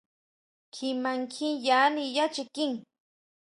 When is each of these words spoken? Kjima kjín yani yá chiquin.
Kjima 0.73 1.11
kjín 1.33 1.55
yani 1.65 2.03
yá 2.15 2.25
chiquin. 2.35 2.73